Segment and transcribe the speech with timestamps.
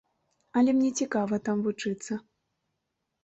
[0.59, 2.13] Але мне цікава там вучыцца.